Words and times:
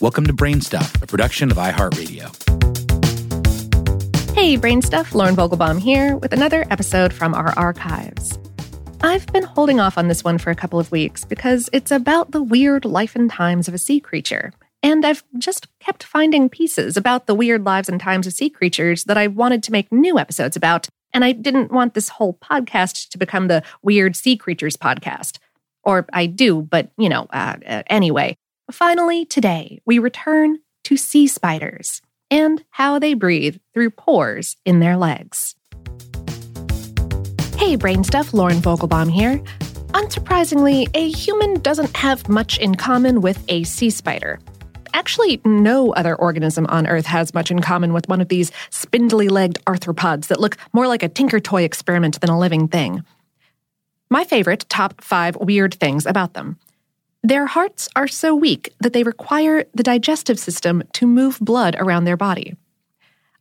Welcome 0.00 0.24
to 0.28 0.32
Brainstuff, 0.32 1.02
a 1.02 1.06
production 1.06 1.50
of 1.50 1.58
iHeartRadio. 1.58 2.34
Hey, 4.34 4.56
Brainstuff, 4.56 5.12
Lauren 5.12 5.36
Vogelbaum 5.36 5.78
here 5.78 6.16
with 6.16 6.32
another 6.32 6.66
episode 6.70 7.12
from 7.12 7.34
our 7.34 7.50
archives. 7.58 8.38
I've 9.02 9.26
been 9.26 9.42
holding 9.42 9.78
off 9.78 9.98
on 9.98 10.08
this 10.08 10.24
one 10.24 10.38
for 10.38 10.50
a 10.50 10.54
couple 10.54 10.80
of 10.80 10.90
weeks 10.90 11.26
because 11.26 11.68
it's 11.74 11.90
about 11.90 12.30
the 12.30 12.42
weird 12.42 12.86
life 12.86 13.14
and 13.14 13.30
times 13.30 13.68
of 13.68 13.74
a 13.74 13.78
sea 13.78 14.00
creature. 14.00 14.54
And 14.82 15.04
I've 15.04 15.22
just 15.36 15.66
kept 15.80 16.02
finding 16.02 16.48
pieces 16.48 16.96
about 16.96 17.26
the 17.26 17.34
weird 17.34 17.66
lives 17.66 17.90
and 17.90 18.00
times 18.00 18.26
of 18.26 18.32
sea 18.32 18.48
creatures 18.48 19.04
that 19.04 19.18
I 19.18 19.26
wanted 19.26 19.62
to 19.64 19.72
make 19.72 19.92
new 19.92 20.18
episodes 20.18 20.56
about. 20.56 20.88
And 21.12 21.26
I 21.26 21.32
didn't 21.32 21.72
want 21.72 21.92
this 21.92 22.08
whole 22.08 22.38
podcast 22.42 23.10
to 23.10 23.18
become 23.18 23.48
the 23.48 23.62
Weird 23.82 24.16
Sea 24.16 24.38
Creatures 24.38 24.78
podcast. 24.78 25.36
Or 25.82 26.06
I 26.10 26.24
do, 26.24 26.62
but 26.62 26.90
you 26.96 27.10
know, 27.10 27.26
uh, 27.34 27.82
anyway. 27.88 28.38
Finally, 28.72 29.24
today, 29.24 29.80
we 29.84 29.98
return 29.98 30.58
to 30.84 30.96
sea 30.96 31.26
spiders 31.26 32.02
and 32.30 32.64
how 32.70 32.98
they 32.98 33.14
breathe 33.14 33.56
through 33.74 33.90
pores 33.90 34.56
in 34.64 34.78
their 34.78 34.96
legs. 34.96 35.56
Hey, 37.56 37.74
brain 37.76 38.04
stuff, 38.04 38.32
Lauren 38.32 38.58
Vogelbaum 38.58 39.10
here. 39.10 39.38
Unsurprisingly, 39.92 40.88
a 40.94 41.10
human 41.10 41.54
doesn't 41.60 41.96
have 41.96 42.28
much 42.28 42.58
in 42.58 42.76
common 42.76 43.20
with 43.20 43.44
a 43.48 43.64
sea 43.64 43.90
spider. 43.90 44.38
Actually, 44.94 45.40
no 45.44 45.92
other 45.94 46.14
organism 46.14 46.66
on 46.68 46.86
Earth 46.86 47.06
has 47.06 47.34
much 47.34 47.50
in 47.50 47.60
common 47.60 47.92
with 47.92 48.08
one 48.08 48.20
of 48.20 48.28
these 48.28 48.52
spindly 48.70 49.28
legged 49.28 49.64
arthropods 49.64 50.28
that 50.28 50.40
look 50.40 50.56
more 50.72 50.86
like 50.86 51.02
a 51.02 51.08
Tinker 51.08 51.40
Toy 51.40 51.62
experiment 51.62 52.20
than 52.20 52.30
a 52.30 52.38
living 52.38 52.68
thing. 52.68 53.02
My 54.10 54.24
favorite 54.24 54.66
top 54.68 55.00
five 55.00 55.36
weird 55.36 55.74
things 55.74 56.06
about 56.06 56.34
them 56.34 56.56
their 57.22 57.46
hearts 57.46 57.88
are 57.94 58.08
so 58.08 58.34
weak 58.34 58.72
that 58.80 58.92
they 58.92 59.02
require 59.02 59.64
the 59.74 59.82
digestive 59.82 60.38
system 60.38 60.82
to 60.94 61.06
move 61.06 61.38
blood 61.40 61.76
around 61.78 62.04
their 62.04 62.16
body. 62.16 62.56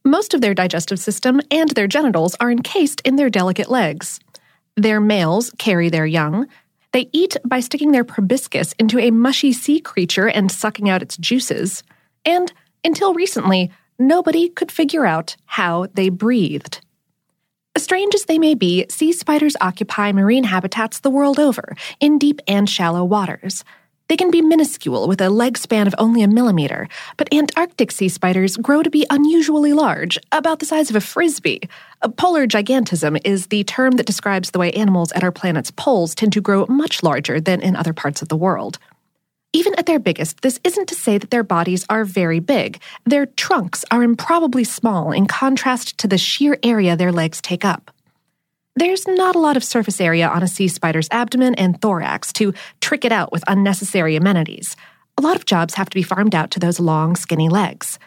Most 0.04 0.34
of 0.34 0.42
their 0.42 0.54
digestive 0.54 1.00
system 1.00 1.40
and 1.50 1.70
their 1.72 1.88
genitals 1.88 2.36
are 2.40 2.52
encased 2.52 3.02
in 3.02 3.16
their 3.16 3.30
delicate 3.30 3.70
legs. 3.70 4.20
Their 4.76 5.00
males 5.00 5.52
carry 5.58 5.90
their 5.90 6.06
young. 6.06 6.48
They 6.92 7.10
eat 7.14 7.38
by 7.46 7.60
sticking 7.62 7.92
their 7.92 8.04
proboscis 8.04 8.74
into 8.80 9.00
a 9.00 9.12
mushy 9.12 9.54
sea 9.54 9.80
creature 9.80 10.28
and 10.28 10.52
sucking 10.52 10.90
out 10.90 11.02
its 11.02 11.18
juices. 11.18 11.84
And 12.26 12.52
until 12.84 13.14
recently, 13.14 13.72
nobody 13.98 14.50
could 14.50 14.72
figure 14.72 15.06
out 15.06 15.36
how 15.46 15.88
they 15.94 16.10
breathed. 16.10 16.82
Strange 17.80 18.14
as 18.14 18.26
they 18.26 18.38
may 18.38 18.56
be, 18.56 18.86
sea 18.90 19.14
spiders 19.14 19.56
occupy 19.62 20.12
marine 20.12 20.44
habitats 20.44 21.00
the 21.00 21.10
world 21.10 21.40
over, 21.40 21.76
in 22.02 22.20
deep 22.20 22.42
and 22.46 22.70
shallow 22.70 23.06
waters. 23.06 23.64
They 24.10 24.18
can 24.18 24.32
be 24.32 24.42
minuscule 24.42 25.08
with 25.08 25.22
a 25.22 25.30
leg 25.30 25.58
span 25.58 25.88
of 25.88 25.96
only 25.98 26.22
a 26.22 26.28
millimeter, 26.28 26.90
but 27.16 27.34
Antarctic 27.34 27.92
sea 27.92 28.10
spiders 28.10 28.58
grow 28.58 28.84
to 28.84 28.90
be 28.90 29.06
unusually 29.10 29.72
large, 29.72 30.20
about 30.34 30.60
the 30.60 30.66
size 30.66 30.90
of 30.90 30.98
a 30.98 31.02
frisbee. 31.02 31.62
Polar 32.18 32.48
gigantism 32.48 33.18
is 33.24 33.48
the 33.48 33.64
term 33.64 33.92
that 33.92 34.06
describes 34.06 34.52
the 34.52 34.60
way 34.60 34.72
animals 34.74 35.14
at 35.14 35.24
our 35.24 35.32
planet's 35.32 35.72
poles 35.72 36.14
tend 36.14 36.34
to 36.34 36.42
grow 36.42 36.66
much 36.68 37.02
larger 37.02 37.40
than 37.40 37.62
in 37.62 37.78
other 37.78 37.94
parts 37.94 38.22
of 38.22 38.28
the 38.28 38.38
world. 38.38 38.78
Even 39.52 39.74
at 39.80 39.88
their 39.88 40.00
biggest, 40.00 40.42
this 40.42 40.60
isn't 40.64 40.88
to 40.90 40.96
say 40.96 41.18
that 41.18 41.32
their 41.32 41.44
bodies 41.44 41.84
are 41.90 42.06
very 42.06 42.40
big. 42.40 42.80
Their 43.06 43.26
trunks 43.26 43.84
are 43.90 44.04
improbably 44.04 44.64
small 44.64 45.12
in 45.12 45.26
contrast 45.26 45.98
to 45.98 46.08
the 46.08 46.20
sheer 46.20 46.60
area 46.62 46.96
their 46.96 47.12
legs 47.12 47.42
take 47.42 47.66
up. 47.66 47.90
There's 48.76 49.08
not 49.08 49.36
a 49.36 49.40
lot 49.40 49.58
of 49.58 49.64
surface 49.64 50.00
area 50.00 50.28
on 50.28 50.44
a 50.44 50.48
sea 50.48 50.68
spider's 50.68 51.10
abdomen 51.12 51.56
and 51.56 51.82
thorax 51.82 52.32
to 52.34 52.54
trick 52.80 53.04
it 53.04 53.12
out 53.12 53.32
with 53.32 53.44
unnecessary 53.48 54.16
amenities. 54.16 54.76
A 55.18 55.22
lot 55.22 55.36
of 55.36 55.46
jobs 55.46 55.74
have 55.74 55.90
to 55.90 55.96
be 55.96 56.04
farmed 56.04 56.36
out 56.36 56.52
to 56.52 56.60
those 56.60 56.80
long, 56.80 57.16
skinny 57.16 57.50
legs. 57.50 57.98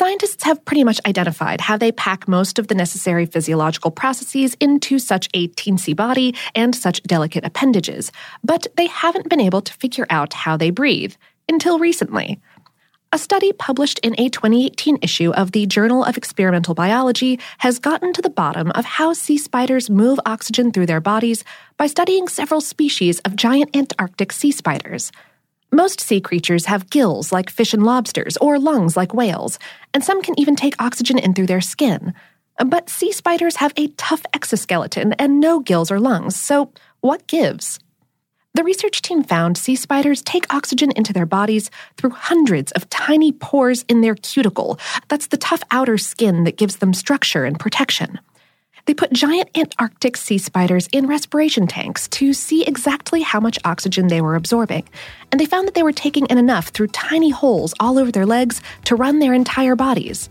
Scientists 0.00 0.44
have 0.44 0.64
pretty 0.64 0.82
much 0.82 0.98
identified 1.04 1.60
how 1.60 1.76
they 1.76 1.92
pack 1.92 2.26
most 2.26 2.58
of 2.58 2.68
the 2.68 2.74
necessary 2.74 3.26
physiological 3.26 3.90
processes 3.90 4.56
into 4.58 4.98
such 4.98 5.28
a 5.34 5.48
teensy 5.48 5.94
body 5.94 6.34
and 6.54 6.74
such 6.74 7.02
delicate 7.02 7.44
appendages, 7.44 8.10
but 8.42 8.66
they 8.78 8.86
haven't 8.86 9.28
been 9.28 9.42
able 9.42 9.60
to 9.60 9.74
figure 9.74 10.06
out 10.08 10.32
how 10.32 10.56
they 10.56 10.70
breathe 10.70 11.14
until 11.50 11.78
recently. 11.78 12.40
A 13.12 13.18
study 13.18 13.52
published 13.52 13.98
in 13.98 14.14
a 14.16 14.30
2018 14.30 15.00
issue 15.02 15.32
of 15.32 15.52
the 15.52 15.66
Journal 15.66 16.02
of 16.02 16.16
Experimental 16.16 16.74
Biology 16.74 17.38
has 17.58 17.78
gotten 17.78 18.14
to 18.14 18.22
the 18.22 18.30
bottom 18.30 18.70
of 18.70 18.86
how 18.86 19.12
sea 19.12 19.36
spiders 19.36 19.90
move 19.90 20.18
oxygen 20.24 20.72
through 20.72 20.86
their 20.86 21.02
bodies 21.02 21.44
by 21.76 21.86
studying 21.86 22.26
several 22.26 22.62
species 22.62 23.20
of 23.26 23.36
giant 23.36 23.76
Antarctic 23.76 24.32
sea 24.32 24.50
spiders. 24.50 25.12
Most 25.72 26.00
sea 26.00 26.20
creatures 26.20 26.66
have 26.66 26.90
gills 26.90 27.30
like 27.30 27.48
fish 27.48 27.72
and 27.72 27.84
lobsters, 27.84 28.36
or 28.38 28.58
lungs 28.58 28.96
like 28.96 29.14
whales, 29.14 29.58
and 29.94 30.02
some 30.02 30.20
can 30.20 30.34
even 30.38 30.56
take 30.56 30.74
oxygen 30.82 31.16
in 31.18 31.32
through 31.32 31.46
their 31.46 31.60
skin. 31.60 32.12
But 32.66 32.90
sea 32.90 33.12
spiders 33.12 33.56
have 33.56 33.72
a 33.76 33.86
tough 33.96 34.22
exoskeleton 34.34 35.12
and 35.14 35.38
no 35.38 35.60
gills 35.60 35.92
or 35.92 36.00
lungs, 36.00 36.34
so 36.34 36.72
what 37.00 37.28
gives? 37.28 37.78
The 38.54 38.64
research 38.64 39.00
team 39.00 39.22
found 39.22 39.56
sea 39.56 39.76
spiders 39.76 40.22
take 40.22 40.52
oxygen 40.52 40.90
into 40.96 41.12
their 41.12 41.24
bodies 41.24 41.70
through 41.96 42.10
hundreds 42.10 42.72
of 42.72 42.90
tiny 42.90 43.30
pores 43.30 43.84
in 43.88 44.00
their 44.00 44.16
cuticle. 44.16 44.76
That's 45.06 45.28
the 45.28 45.36
tough 45.36 45.62
outer 45.70 45.98
skin 45.98 46.42
that 46.44 46.56
gives 46.56 46.76
them 46.78 46.92
structure 46.92 47.44
and 47.44 47.60
protection. 47.60 48.18
They 48.86 48.94
put 48.94 49.12
giant 49.12 49.50
Antarctic 49.56 50.16
sea 50.16 50.38
spiders 50.38 50.88
in 50.92 51.06
respiration 51.06 51.66
tanks 51.66 52.08
to 52.08 52.32
see 52.32 52.64
exactly 52.64 53.22
how 53.22 53.40
much 53.40 53.58
oxygen 53.64 54.08
they 54.08 54.20
were 54.20 54.36
absorbing, 54.36 54.88
and 55.30 55.40
they 55.40 55.46
found 55.46 55.66
that 55.66 55.74
they 55.74 55.82
were 55.82 55.92
taking 55.92 56.26
in 56.26 56.38
enough 56.38 56.68
through 56.68 56.88
tiny 56.88 57.30
holes 57.30 57.74
all 57.80 57.98
over 57.98 58.10
their 58.10 58.26
legs 58.26 58.60
to 58.84 58.96
run 58.96 59.18
their 59.18 59.34
entire 59.34 59.76
bodies. 59.76 60.28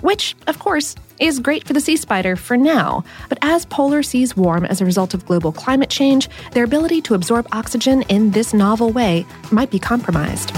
Which, 0.00 0.36
of 0.46 0.58
course, 0.58 0.94
is 1.18 1.40
great 1.40 1.66
for 1.66 1.72
the 1.72 1.80
sea 1.80 1.96
spider 1.96 2.36
for 2.36 2.56
now, 2.56 3.04
but 3.28 3.38
as 3.40 3.64
polar 3.66 4.02
seas 4.02 4.36
warm 4.36 4.64
as 4.64 4.80
a 4.80 4.84
result 4.84 5.14
of 5.14 5.26
global 5.26 5.52
climate 5.52 5.90
change, 5.90 6.28
their 6.52 6.64
ability 6.64 7.00
to 7.02 7.14
absorb 7.14 7.46
oxygen 7.52 8.02
in 8.02 8.30
this 8.32 8.52
novel 8.52 8.90
way 8.90 9.24
might 9.50 9.70
be 9.70 9.78
compromised. 9.78 10.52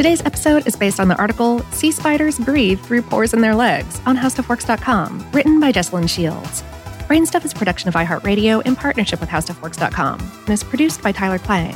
Today's 0.00 0.24
episode 0.24 0.66
is 0.66 0.76
based 0.76 0.98
on 0.98 1.08
the 1.08 1.16
article 1.18 1.58
Sea 1.72 1.92
Spiders 1.92 2.38
Breathe 2.38 2.80
Through 2.80 3.02
Pores 3.02 3.34
in 3.34 3.42
Their 3.42 3.54
Legs 3.54 4.00
on 4.06 4.16
HowStuffWorks.com, 4.16 5.30
written 5.32 5.60
by 5.60 5.72
Jesslyn 5.72 6.08
Shields. 6.08 6.62
Brainstuff 7.06 7.44
is 7.44 7.52
a 7.52 7.54
production 7.54 7.86
of 7.86 7.94
iHeartRadio 7.94 8.64
in 8.64 8.76
partnership 8.76 9.20
with 9.20 9.28
HowStuffWorks.com 9.28 10.18
and 10.18 10.48
is 10.48 10.64
produced 10.64 11.02
by 11.02 11.12
Tyler 11.12 11.38
Klang. 11.38 11.74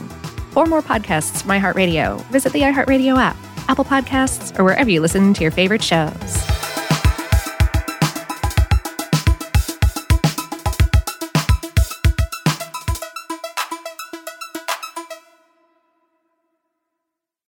For 0.52 0.64
more 0.64 0.80
podcasts 0.80 1.42
from 1.42 1.50
iHeartRadio, 1.50 2.24
visit 2.28 2.54
the 2.54 2.62
iHeartRadio 2.62 3.18
app, 3.18 3.36
Apple 3.68 3.84
Podcasts, 3.84 4.58
or 4.58 4.64
wherever 4.64 4.88
you 4.88 5.02
listen 5.02 5.34
to 5.34 5.42
your 5.42 5.50
favorite 5.50 5.82
shows. 5.82 6.63